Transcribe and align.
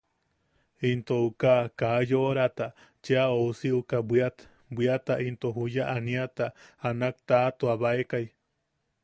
Into 0.89 1.15
uka 1.27 1.51
kaa 1.79 1.99
yoʼoraata 2.11 2.65
cheʼa 3.03 3.25
ousi 3.41 3.67
uka 3.81 3.97
bwiat... 4.09 4.37
bwiata 4.75 5.15
into 5.27 5.47
juya 5.57 5.83
aniata 5.95 6.45
a 6.87 6.89
nak 6.99 7.15
taʼatuabaekai. 7.27 8.25